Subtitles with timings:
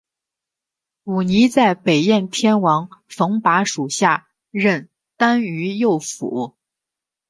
[1.03, 6.55] 古泥在北燕天王冯跋属下任单于右辅。